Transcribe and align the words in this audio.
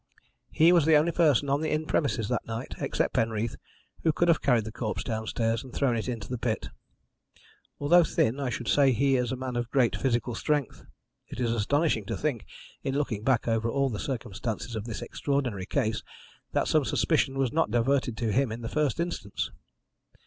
He 0.49 0.71
was 0.73 0.85
the 0.87 0.95
only 0.95 1.11
person 1.11 1.47
on 1.47 1.61
the 1.61 1.69
inn 1.69 1.85
premises 1.85 2.27
that 2.27 2.47
night, 2.47 2.73
except 2.79 3.13
Penreath, 3.13 3.55
who 4.01 4.11
could 4.11 4.29
have 4.29 4.41
carried 4.41 4.65
the 4.65 4.71
corpse 4.71 5.03
downstairs 5.03 5.63
and 5.63 5.71
thrown 5.71 5.95
it 5.95 6.09
into 6.09 6.27
the 6.27 6.39
pit. 6.39 6.69
Although 7.79 8.03
thin, 8.03 8.39
I 8.39 8.49
should 8.49 8.67
say 8.67 8.93
he 8.93 9.15
is 9.15 9.31
a 9.31 9.35
man 9.35 9.55
of 9.55 9.69
great 9.69 9.95
physical 9.95 10.33
strength. 10.33 10.85
It 11.27 11.39
is 11.39 11.51
astonishing 11.51 12.05
to 12.05 12.17
think, 12.17 12.47
in 12.81 12.95
looking 12.95 13.21
back 13.21 13.47
over 13.47 13.69
all 13.69 13.91
the 13.91 13.99
circumstances 13.99 14.75
of 14.75 14.85
this 14.85 15.03
extraordinary 15.03 15.67
case, 15.67 16.01
that 16.51 16.67
some 16.67 16.83
suspicion 16.83 17.37
was 17.37 17.53
not 17.53 17.69
diverted 17.69 18.17
to 18.17 18.31
him 18.33 18.51
in 18.51 18.61
the 18.61 18.69
first 18.69 18.99
instance. 18.99 19.51